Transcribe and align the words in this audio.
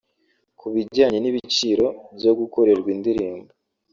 Ku 0.59 0.65
bijyanye 0.73 1.17
n’ 1.19 1.25
ibiciro 1.31 1.87
byo 2.17 2.31
gukorerwa 2.39 2.87
indirimbo 2.95 3.51